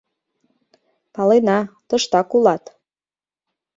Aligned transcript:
Палена, 1.15 1.59
тыштак 1.87 2.29
улат. 2.37 2.63